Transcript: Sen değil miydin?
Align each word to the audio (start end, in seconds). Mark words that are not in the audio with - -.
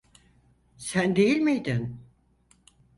Sen 0.77 1.15
değil 1.15 1.37
miydin? 1.39 1.99